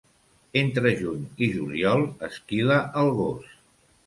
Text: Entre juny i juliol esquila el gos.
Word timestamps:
Entre 0.61 0.93
juny 1.01 1.27
i 1.47 1.49
juliol 1.57 2.07
esquila 2.29 2.81
el 3.05 3.13
gos. 3.21 3.55